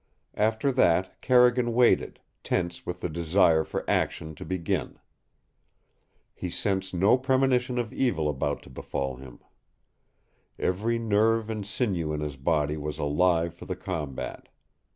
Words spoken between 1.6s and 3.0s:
waited, tense